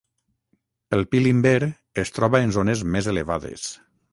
El 0.97 1.03
pi 1.11 1.21
Limber 1.27 1.59
es 2.05 2.15
troba 2.17 2.43
en 2.47 2.57
zones 2.59 2.85
més 2.97 3.11
elevades. 3.13 3.69